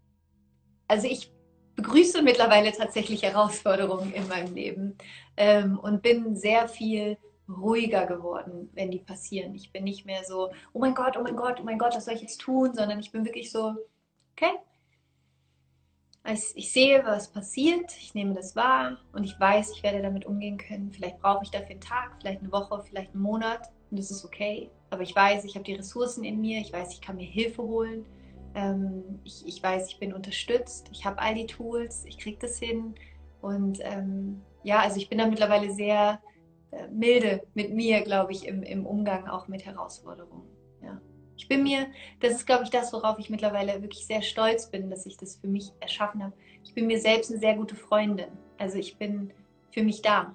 also 0.87 1.07
ich 1.07 1.33
begrüße 1.77 2.23
mittlerweile 2.23 2.73
tatsächlich 2.73 3.23
Herausforderungen 3.23 4.13
in 4.13 4.29
meinem 4.29 4.55
Leben 4.55 4.99
ähm, 5.37 5.79
und 5.79 6.03
bin 6.03 6.37
sehr 6.37 6.69
viel 6.69 7.19
ruhiger 7.49 8.07
geworden, 8.07 8.71
wenn 8.75 8.91
die 8.91 8.99
passieren. 8.99 9.55
Ich 9.55 9.73
bin 9.73 9.85
nicht 9.85 10.07
mehr 10.07 10.25
so, 10.25 10.51
oh 10.73 10.79
mein 10.79 10.95
Gott, 10.95 11.17
oh 11.17 11.23
mein 11.23 11.37
Gott, 11.37 11.59
oh 11.61 11.65
mein 11.65 11.79
Gott, 11.79 11.95
was 11.95 12.05
soll 12.05 12.15
ich 12.15 12.23
jetzt 12.23 12.41
tun, 12.41 12.75
sondern 12.75 13.01
ich 13.01 13.11
bin 13.13 13.25
wirklich 13.25 13.51
so, 13.51 13.75
okay, 14.35 14.53
ich 16.55 16.73
sehe, 16.73 17.05
was 17.05 17.33
passiert, 17.33 17.97
ich 17.99 18.15
nehme 18.15 18.35
das 18.35 18.55
wahr 18.55 18.99
und 19.13 19.25
ich 19.25 19.39
weiß, 19.39 19.73
ich 19.73 19.83
werde 19.83 20.03
damit 20.03 20.25
umgehen 20.25 20.57
können. 20.57 20.93
Vielleicht 20.93 21.19
brauche 21.19 21.43
ich 21.43 21.51
dafür 21.51 21.71
einen 21.71 21.81
Tag, 21.81 22.17
vielleicht 22.21 22.41
eine 22.41 22.53
Woche, 22.53 22.83
vielleicht 22.85 23.13
einen 23.13 23.23
Monat 23.23 23.73
und 23.91 23.99
das 23.99 24.11
ist 24.11 24.25
okay. 24.25 24.71
Aber 24.91 25.03
ich 25.03 25.17
weiß, 25.17 25.45
ich 25.45 25.57
habe 25.57 25.65
die 25.65 25.75
Ressourcen 25.75 26.23
in 26.23 26.41
mir, 26.41 26.61
ich 26.61 26.73
weiß, 26.73 26.93
ich 26.93 27.01
kann 27.01 27.17
mir 27.17 27.27
Hilfe 27.27 27.63
holen 27.63 28.07
ähm, 28.55 29.21
ich, 29.25 29.47
ich, 29.47 29.63
weiß, 29.63 29.89
ich 29.89 29.99
bin 29.99 30.13
unterstützt, 30.13 30.89
ich 30.93 31.05
habe 31.05 31.19
all 31.19 31.35
die 31.35 31.47
Tools, 31.47 32.05
ich 32.07 32.19
kriege 32.19 32.39
das 32.41 32.59
hin. 32.59 32.95
Und 33.41 33.79
ähm, 33.83 34.43
ja, 34.63 34.81
also 34.81 34.97
ich 34.97 35.09
bin 35.09 35.19
da 35.19 35.27
mittlerweile 35.27 35.73
sehr 35.73 36.21
äh, 36.71 36.89
milde 36.89 37.43
mit 37.55 37.73
mir, 37.73 38.03
glaube 38.03 38.33
ich, 38.33 38.47
im, 38.47 38.63
im 38.63 38.87
Umgang 38.87 39.29
auch 39.29 39.49
mit 39.49 39.65
Herausforderungen. 39.65 40.49
Ja. 40.83 41.01
Ich 41.37 41.49
bin 41.49 41.63
mir, 41.65 41.87
das 42.21 42.33
ist, 42.33 42.47
glaube 42.47 42.65
ich, 42.65 42.71
das, 42.71 42.93
worauf 42.93 43.19
ich 43.19 43.31
mittlerweile 43.31 43.83
wirklich 43.83 44.07
sehr 44.07 44.23
stolz 44.23 44.71
bin, 44.71 44.91
dass 44.91 45.07
ich 45.07 45.17
das 45.17 45.37
für 45.37 45.49
mich 45.49 45.73
erschaffen 45.81 46.23
habe. 46.23 46.35
Ich 46.63 46.75
bin 46.75 46.87
mir 46.87 47.01
selbst 47.01 47.31
eine 47.31 47.41
sehr 47.41 47.57
gute 47.57 47.75
Freundin. 47.75 48.31
Also 48.59 48.79
ich 48.79 48.97
bin 48.97 49.33
für 49.71 49.83
mich 49.83 50.03
da, 50.03 50.35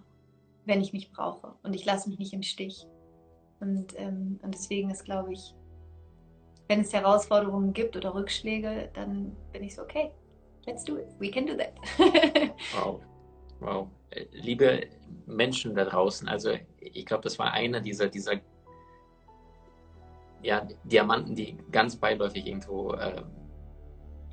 wenn 0.65 0.81
ich 0.81 0.91
mich 0.91 1.11
brauche. 1.11 1.53
Und 1.63 1.75
ich 1.75 1.85
lasse 1.85 2.09
mich 2.09 2.19
nicht 2.19 2.33
im 2.33 2.43
Stich. 2.43 2.85
Und, 3.59 3.97
ähm, 3.97 4.39
und 4.43 4.53
deswegen 4.53 4.89
ist, 4.89 5.05
glaube 5.05 5.33
ich, 5.33 5.55
wenn 6.67 6.81
es 6.81 6.93
Herausforderungen 6.93 7.73
gibt 7.73 7.95
oder 7.95 8.13
Rückschläge, 8.13 8.89
dann 8.93 9.35
bin 9.51 9.63
ich 9.63 9.75
so, 9.75 9.83
okay, 9.83 10.11
let's 10.65 10.83
do 10.83 10.97
it. 10.97 11.07
We 11.19 11.31
can 11.31 11.45
do 11.45 11.55
that. 11.55 11.73
wow. 12.75 13.01
Wow. 13.59 13.87
Liebe 14.31 14.87
Menschen 15.25 15.75
da 15.75 15.85
draußen, 15.85 16.27
also 16.27 16.51
ich 16.79 17.05
glaube, 17.05 17.23
das 17.23 17.39
war 17.39 17.51
einer 17.51 17.81
dieser, 17.81 18.07
dieser 18.07 18.33
ja, 20.43 20.67
Diamanten, 20.83 21.35
die 21.35 21.57
ganz 21.71 21.95
beiläufig 21.95 22.45
irgendwo 22.45 22.93
äh, 22.93 23.23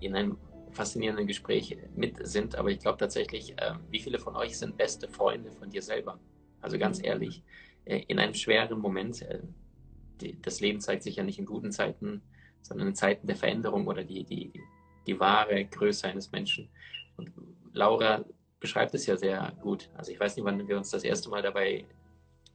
in 0.01 0.15
einem 0.15 0.39
faszinierenden 0.71 1.27
Gespräch 1.27 1.77
mit 1.95 2.27
sind, 2.27 2.57
aber 2.57 2.71
ich 2.71 2.81
glaube 2.81 2.99
tatsächlich, 2.99 3.53
äh, 3.59 3.75
wie 3.91 4.01
viele 4.01 4.19
von 4.19 4.37
euch 4.37 4.59
sind 4.59 4.77
beste 4.77 5.09
Freunde 5.09 5.53
von 5.53 5.71
dir 5.71 5.83
selber? 5.83 6.19
Also 6.61 6.79
ganz 6.79 6.99
mhm. 6.99 7.05
ehrlich, 7.05 7.43
äh, 7.85 8.03
in 8.09 8.19
einem 8.19 8.35
schweren 8.35 8.79
Moment, 8.81 9.23
äh, 9.23 9.41
die, 10.21 10.41
das 10.41 10.61
Leben 10.61 10.81
zeigt 10.81 11.03
sich 11.03 11.17
ja 11.17 11.25
nicht 11.25 11.39
in 11.39 11.47
guten 11.47 11.73
Zeiten, 11.73 12.23
sondern 12.63 12.89
in 12.89 12.95
Zeiten 12.95 13.27
der 13.27 13.37
Veränderung 13.37 13.87
oder 13.87 14.05
die, 14.05 14.25
die, 14.25 14.53
die, 15.07 15.21
wahre 15.21 15.65
Größe 15.65 16.09
eines 16.09 16.33
Menschen. 16.33 16.69
Und 17.17 17.31
Laura 17.73 18.25
beschreibt 18.61 18.95
es 18.95 19.07
ja 19.07 19.17
sehr 19.17 19.53
gut. 19.61 19.91
Also 19.95 20.13
ich 20.13 20.21
weiß 20.21 20.37
nicht, 20.37 20.45
wann 20.45 20.67
wir 20.67 20.77
uns 20.77 20.91
das 20.91 21.05
erste 21.05 21.29
Mal 21.29 21.43
dabei 21.43 21.85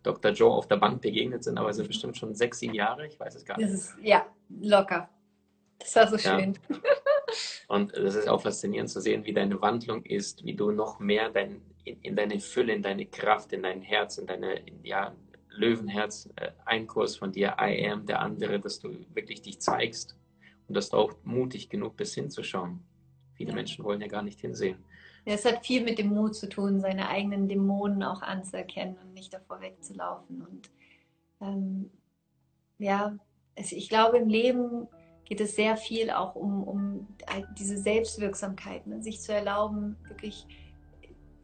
Dr. 0.02 0.32
Joe 0.32 0.52
auf 0.52 0.68
der 0.68 0.78
Bank 0.78 1.02
begegnet 1.02 1.44
sind, 1.44 1.58
aber 1.58 1.70
es 1.70 1.76
sind 1.76 1.88
bestimmt 1.88 2.18
schon 2.18 2.34
sechs, 2.34 2.60
sieben 2.60 2.74
Jahre, 2.74 3.06
ich 3.06 3.20
weiß 3.20 3.36
es 3.36 3.46
gar 3.46 3.58
nicht. 3.58 3.70
Ist, 3.70 3.96
ja, 4.02 4.26
locker. 4.62 5.10
Das 5.78 5.96
war 5.96 6.08
so 6.08 6.18
schön. 6.18 6.58
Ja. 6.70 6.78
Und 7.68 7.94
es 7.94 8.16
ist 8.16 8.28
auch 8.28 8.42
faszinierend 8.42 8.90
zu 8.90 9.02
sehen, 9.02 9.26
wie 9.26 9.34
deine 9.34 9.62
Wandlung 9.62 10.04
ist, 10.04 10.44
wie 10.46 10.56
du 10.56 10.72
noch 10.72 11.00
mehr 11.00 11.30
dein, 11.30 11.62
in, 11.84 12.02
in 12.02 12.16
deine 12.16 12.40
Fülle, 12.40 12.74
in 12.74 12.82
deine 12.82 13.06
Kraft, 13.06 13.54
in 13.54 13.64
dein 13.64 13.82
Herz, 13.82 14.18
in 14.18 14.28
deine 14.28 14.54
in, 14.60 14.84
ja, 14.84 15.16
Löwenherz, 15.60 16.30
äh, 16.36 16.52
ein 16.66 16.88
Kurs 16.88 17.18
von 17.18 17.32
dir, 17.32 17.58
I 17.60 17.88
am, 17.90 18.06
der 18.06 18.22
andere, 18.22 18.60
dass 18.60 18.80
du 18.80 18.90
wirklich 19.14 19.42
dich 19.42 19.60
zeigst 19.60 20.18
und 20.68 20.76
dass 20.76 20.90
du 20.90 20.98
auch 20.98 21.14
mutig 21.24 21.70
genug 21.70 21.98
bist 21.98 22.16
hinzuschauen. 22.16 22.84
Viele 23.34 23.50
ja. 23.50 23.56
Menschen 23.56 23.86
wollen 23.86 24.02
ja 24.02 24.08
gar 24.08 24.24
nicht 24.24 24.40
hinsehen. 24.40 24.84
Ja, 25.26 25.34
es 25.34 25.46
hat 25.46 25.66
viel 25.66 25.84
mit 25.84 26.00
dem 26.00 26.10
Mut 26.10 26.36
zu 26.36 26.48
tun, 26.48 26.80
seine 26.80 27.10
eigenen 27.10 27.48
Dämonen 27.48 28.04
auch 28.04 28.22
anzuerkennen 28.22 28.98
und 29.04 29.14
nicht 29.14 29.34
davor 29.34 29.62
wegzulaufen. 29.62 30.42
Und 30.42 30.70
ähm, 31.42 31.92
ja, 32.78 33.18
es, 33.56 33.72
ich 33.72 33.90
glaube, 33.90 34.18
im 34.18 34.30
Leben 34.30 34.88
geht 35.26 35.42
es 35.42 35.56
sehr 35.56 35.78
viel 35.78 36.10
auch 36.10 36.36
um, 36.36 36.64
um 36.64 37.08
diese 37.58 37.78
Selbstwirksamkeit, 37.78 38.88
ne? 38.88 39.02
sich 39.04 39.22
zu 39.22 39.34
erlauben, 39.34 39.96
wirklich 40.08 40.48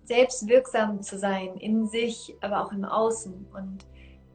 selbstwirksam 0.06 1.02
zu 1.02 1.18
sein, 1.18 1.56
in 1.58 1.88
sich, 1.88 2.36
aber 2.42 2.64
auch 2.64 2.72
im 2.72 2.86
Außen. 2.86 3.48
Und 3.54 3.86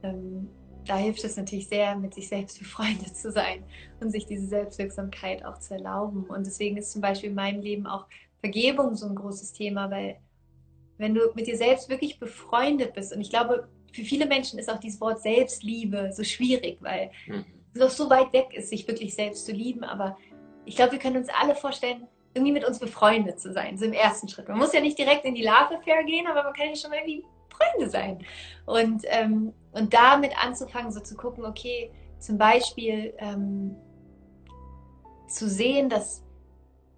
ähm, 0.03 0.49
da 0.85 0.97
hilft 0.97 1.23
es 1.23 1.37
natürlich 1.37 1.67
sehr, 1.67 1.95
mit 1.95 2.13
sich 2.13 2.27
selbst 2.27 2.59
befreundet 2.59 3.15
zu 3.15 3.31
sein 3.31 3.63
und 3.99 4.11
sich 4.11 4.25
diese 4.25 4.47
Selbstwirksamkeit 4.47 5.45
auch 5.45 5.59
zu 5.59 5.75
erlauben. 5.75 6.25
Und 6.25 6.45
deswegen 6.45 6.77
ist 6.77 6.91
zum 6.91 7.01
Beispiel 7.01 7.29
in 7.29 7.35
meinem 7.35 7.61
Leben 7.61 7.85
auch 7.85 8.07
Vergebung 8.39 8.95
so 8.95 9.07
ein 9.07 9.15
großes 9.15 9.53
Thema, 9.53 9.91
weil 9.91 10.17
wenn 10.97 11.13
du 11.13 11.21
mit 11.35 11.47
dir 11.47 11.57
selbst 11.57 11.89
wirklich 11.89 12.19
befreundet 12.19 12.93
bist, 12.93 13.13
und 13.13 13.21
ich 13.21 13.29
glaube, 13.29 13.67
für 13.91 14.03
viele 14.03 14.25
Menschen 14.25 14.59
ist 14.59 14.69
auch 14.69 14.79
dieses 14.79 15.01
Wort 15.01 15.21
Selbstliebe 15.21 16.11
so 16.13 16.23
schwierig, 16.23 16.77
weil 16.81 17.11
mhm. 17.27 17.45
es 17.73 17.79
noch 17.79 17.89
so 17.89 18.09
weit 18.09 18.33
weg 18.33 18.53
ist, 18.53 18.69
sich 18.69 18.87
wirklich 18.87 19.13
selbst 19.13 19.45
zu 19.45 19.51
lieben. 19.51 19.83
Aber 19.83 20.17
ich 20.65 20.75
glaube, 20.75 20.93
wir 20.93 20.99
können 20.99 21.17
uns 21.17 21.27
alle 21.39 21.55
vorstellen, 21.55 22.07
irgendwie 22.33 22.53
mit 22.53 22.65
uns 22.65 22.79
befreundet 22.79 23.39
zu 23.39 23.51
sein, 23.51 23.77
so 23.77 23.85
im 23.85 23.93
ersten 23.93 24.27
Schritt. 24.29 24.47
Man 24.47 24.57
muss 24.57 24.73
ja 24.73 24.79
nicht 24.79 24.97
direkt 24.97 25.25
in 25.25 25.35
die 25.35 25.43
Love 25.43 25.77
Affair 25.77 26.03
gehen, 26.05 26.27
aber 26.27 26.43
man 26.43 26.53
kann 26.53 26.69
ja 26.69 26.75
schon 26.75 26.91
mal 26.91 26.99
irgendwie 26.99 27.25
Freunde 27.61 27.89
sein. 27.89 28.19
Und, 28.65 29.03
ähm, 29.07 29.53
und 29.71 29.93
damit 29.93 30.31
anzufangen, 30.43 30.91
so 30.91 30.99
zu 30.99 31.15
gucken, 31.15 31.45
okay, 31.45 31.91
zum 32.19 32.37
Beispiel 32.37 33.13
ähm, 33.17 33.75
zu 35.27 35.49
sehen, 35.49 35.89
dass 35.89 36.23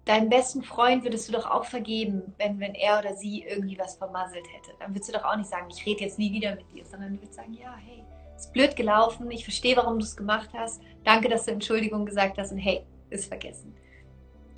deinem 0.04 0.28
besten 0.28 0.62
Freund 0.62 1.02
würdest 1.04 1.28
du 1.28 1.32
doch 1.32 1.50
auch 1.50 1.64
vergeben, 1.64 2.34
wenn, 2.38 2.60
wenn 2.60 2.74
er 2.74 2.98
oder 2.98 3.14
sie 3.14 3.42
irgendwie 3.42 3.78
was 3.78 3.96
vermasselt 3.96 4.44
hätte. 4.52 4.72
Dann 4.78 4.94
würdest 4.94 5.08
du 5.08 5.14
doch 5.14 5.24
auch 5.24 5.36
nicht 5.36 5.48
sagen, 5.48 5.66
ich 5.70 5.84
rede 5.86 6.04
jetzt 6.04 6.18
nie 6.18 6.32
wieder 6.32 6.54
mit 6.56 6.70
dir, 6.72 6.84
sondern 6.84 7.14
du 7.14 7.20
würdest 7.20 7.34
sagen, 7.34 7.54
ja, 7.54 7.74
hey, 7.86 8.04
ist 8.36 8.52
blöd 8.52 8.76
gelaufen, 8.76 9.30
ich 9.30 9.44
verstehe, 9.44 9.76
warum 9.76 9.98
du 9.98 10.04
es 10.04 10.16
gemacht 10.16 10.50
hast. 10.52 10.82
Danke, 11.04 11.28
dass 11.28 11.46
du 11.46 11.52
Entschuldigung 11.52 12.04
gesagt 12.04 12.36
hast 12.36 12.52
und 12.52 12.58
hey, 12.58 12.84
ist 13.10 13.26
vergessen. 13.26 13.74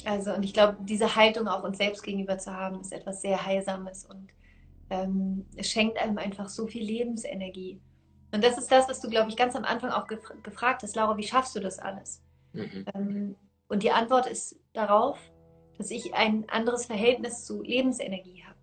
Also, 0.04 0.32
und 0.32 0.44
ich 0.44 0.54
glaube, 0.54 0.76
diese 0.80 1.14
Haltung 1.16 1.48
auch 1.48 1.62
uns 1.62 1.78
selbst 1.78 2.02
gegenüber 2.02 2.38
zu 2.38 2.52
haben, 2.52 2.80
ist 2.80 2.92
etwas 2.92 3.20
sehr 3.20 3.44
Heilsames 3.44 4.04
und 4.04 4.28
ähm, 4.90 5.46
es 5.56 5.70
schenkt 5.70 5.98
einem 5.98 6.18
einfach 6.18 6.48
so 6.48 6.66
viel 6.66 6.84
Lebensenergie. 6.84 7.80
Und 8.32 8.44
das 8.44 8.58
ist 8.58 8.70
das, 8.70 8.88
was 8.88 9.00
du, 9.00 9.08
glaube 9.08 9.30
ich, 9.30 9.36
ganz 9.36 9.56
am 9.56 9.64
Anfang 9.64 9.90
auch 9.90 10.06
gef 10.06 10.20
gefragt 10.42 10.82
hast, 10.82 10.96
Laura, 10.96 11.16
wie 11.16 11.26
schaffst 11.26 11.54
du 11.56 11.60
das 11.60 11.78
alles? 11.78 12.22
Mhm. 12.52 12.84
Ähm, 12.94 13.36
und 13.68 13.82
die 13.82 13.90
Antwort 13.90 14.26
ist 14.26 14.58
darauf, 14.72 15.18
dass 15.78 15.90
ich 15.90 16.14
ein 16.14 16.48
anderes 16.48 16.86
Verhältnis 16.86 17.44
zu 17.44 17.62
Lebensenergie 17.62 18.44
habe. 18.44 18.58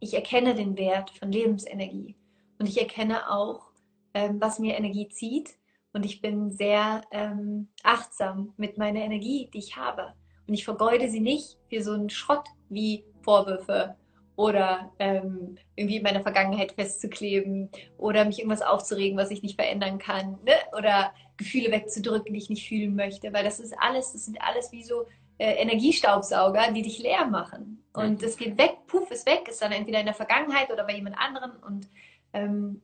Ich 0.00 0.14
erkenne 0.14 0.54
den 0.54 0.76
Wert 0.76 1.10
von 1.10 1.32
Lebensenergie 1.32 2.16
und 2.58 2.68
ich 2.68 2.80
erkenne 2.80 3.30
auch, 3.30 3.70
ähm, 4.14 4.40
was 4.40 4.58
mir 4.58 4.76
Energie 4.76 5.08
zieht 5.08 5.58
und 5.92 6.04
ich 6.04 6.20
bin 6.20 6.52
sehr 6.52 7.02
ähm, 7.10 7.68
achtsam 7.82 8.52
mit 8.56 8.78
meiner 8.78 9.00
Energie, 9.00 9.50
die 9.52 9.58
ich 9.58 9.76
habe. 9.76 10.14
Und 10.46 10.54
ich 10.54 10.64
vergeude 10.64 11.10
sie 11.10 11.20
nicht 11.20 11.58
für 11.68 11.82
so 11.82 11.92
einen 11.92 12.10
Schrott 12.10 12.46
wie 12.68 13.04
Vorwürfe 13.22 13.96
oder 14.38 14.92
ähm, 15.00 15.58
irgendwie 15.74 15.96
in 15.96 16.04
meiner 16.04 16.20
Vergangenheit 16.20 16.70
festzukleben 16.70 17.70
oder 17.96 18.24
mich 18.24 18.38
irgendwas 18.38 18.62
aufzuregen, 18.62 19.18
was 19.18 19.32
ich 19.32 19.42
nicht 19.42 19.56
verändern 19.56 19.98
kann 19.98 20.38
ne? 20.44 20.52
oder 20.76 21.12
Gefühle 21.36 21.72
wegzudrücken, 21.72 22.32
die 22.32 22.38
ich 22.38 22.48
nicht 22.48 22.68
fühlen 22.68 22.94
möchte, 22.94 23.32
weil 23.32 23.42
das 23.42 23.58
ist 23.58 23.74
alles, 23.80 24.12
das 24.12 24.26
sind 24.26 24.40
alles 24.40 24.70
wie 24.70 24.84
so 24.84 25.06
äh, 25.38 25.54
Energiestaubsauger, 25.54 26.70
die 26.70 26.82
dich 26.82 27.00
leer 27.00 27.26
machen. 27.26 27.82
Und 27.92 28.22
das 28.22 28.36
geht 28.36 28.56
weg, 28.58 28.76
puff, 28.86 29.10
ist 29.10 29.26
weg, 29.26 29.48
ist 29.48 29.60
dann 29.60 29.72
entweder 29.72 29.98
in 29.98 30.06
der 30.06 30.14
Vergangenheit 30.14 30.70
oder 30.70 30.84
bei 30.84 30.94
jemand 30.94 31.18
anderem. 31.18 31.50
Und 31.66 31.88
ähm, 32.32 32.80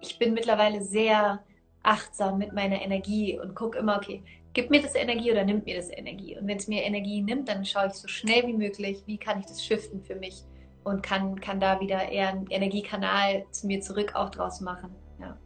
ich 0.00 0.18
bin 0.18 0.34
mittlerweile 0.34 0.82
sehr 0.82 1.44
achtsam 1.84 2.38
mit 2.38 2.52
meiner 2.52 2.82
Energie 2.82 3.38
und 3.38 3.54
gucke 3.54 3.78
immer, 3.78 3.96
okay, 3.96 4.24
gibt 4.54 4.70
mir 4.70 4.82
das 4.82 4.96
Energie 4.96 5.30
oder 5.30 5.44
nimmt 5.44 5.66
mir 5.66 5.76
das 5.76 5.88
Energie? 5.88 6.36
Und 6.36 6.48
wenn 6.48 6.56
es 6.56 6.66
mir 6.66 6.82
Energie 6.82 7.22
nimmt, 7.22 7.48
dann 7.48 7.64
schaue 7.64 7.86
ich 7.86 7.92
so 7.92 8.08
schnell 8.08 8.44
wie 8.48 8.54
möglich, 8.54 9.04
wie 9.06 9.18
kann 9.18 9.38
ich 9.38 9.46
das 9.46 9.64
shiften 9.64 10.02
für 10.02 10.16
mich 10.16 10.42
und 10.84 11.02
kann, 11.02 11.40
kann 11.40 11.60
da 11.60 11.80
wieder 11.80 12.08
eher 12.08 12.28
einen 12.28 12.46
Energiekanal 12.48 13.46
zu 13.50 13.66
mir 13.66 13.80
zurück 13.80 14.14
auch 14.14 14.30
draus 14.30 14.60
machen. 14.60 14.94
Ja. 15.20 15.38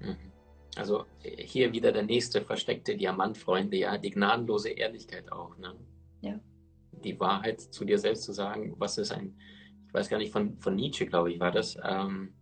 Mhm. 0.00 0.16
Also 0.76 1.06
hier 1.22 1.72
wieder 1.72 1.92
der 1.92 2.02
nächste 2.02 2.42
versteckte 2.42 2.96
Diamant, 2.96 3.38
Freunde, 3.38 3.78
ja, 3.78 3.96
die 3.96 4.10
gnadenlose 4.10 4.70
Ehrlichkeit 4.70 5.32
auch. 5.32 5.56
Ne? 5.56 5.74
Ja. 6.20 6.38
Die 6.92 7.18
Wahrheit 7.18 7.60
zu 7.60 7.84
dir 7.84 7.98
selbst 7.98 8.24
zu 8.24 8.32
sagen, 8.32 8.74
was 8.78 8.98
ist 8.98 9.12
ein, 9.12 9.38
ich 9.86 9.94
weiß 9.94 10.08
gar 10.08 10.18
nicht, 10.18 10.32
von, 10.32 10.58
von 10.60 10.74
Nietzsche, 10.74 11.06
glaube 11.06 11.32
ich, 11.32 11.40
war 11.40 11.50
das, 11.50 11.78
ähm, 11.82 12.34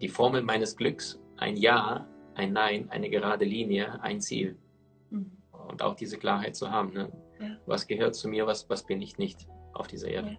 die 0.00 0.08
Formel 0.08 0.42
meines 0.42 0.76
Glücks, 0.76 1.20
ein 1.36 1.56
Ja, 1.56 2.08
ein 2.34 2.52
Nein, 2.52 2.90
eine 2.90 3.10
gerade 3.10 3.44
Linie, 3.44 4.00
ein 4.02 4.20
Ziel. 4.20 4.56
Mhm. 5.10 5.32
Und 5.68 5.82
auch 5.82 5.96
diese 5.96 6.18
Klarheit 6.18 6.56
zu 6.56 6.70
haben. 6.70 6.92
Ne? 6.92 7.12
Ja. 7.40 7.56
Was 7.66 7.86
gehört 7.86 8.14
zu 8.14 8.28
mir, 8.28 8.46
was, 8.46 8.70
was 8.70 8.86
bin 8.86 9.02
ich 9.02 9.18
nicht 9.18 9.46
auf 9.74 9.86
dieser 9.86 10.08
Erde. 10.08 10.30
Ja. 10.30 10.38